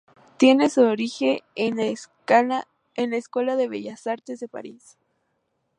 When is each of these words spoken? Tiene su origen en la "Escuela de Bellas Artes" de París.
Tiene 0.37 0.71
su 0.71 0.81
origen 0.81 1.41
en 1.53 1.75
la 1.75 1.85
"Escuela 2.95 3.55
de 3.55 3.67
Bellas 3.67 4.07
Artes" 4.07 4.39
de 4.39 4.47
París. 4.47 4.97